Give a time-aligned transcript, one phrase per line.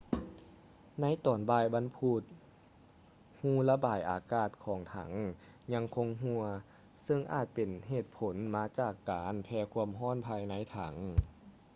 [1.01, 2.23] ໃນຕອນບ່າຍວັນພຸດ
[3.41, 5.11] ຮູລະບາຍອາກາດຂອງຖັງ
[5.73, 6.43] ຍັງຄົງຮົ່ວ
[7.03, 7.69] ເຊິ່ງອາດເປັນ
[8.17, 10.93] ຜົນມາຈາກການແຜ່ຄວາມຮ້ອນພາຍໃນຖັງ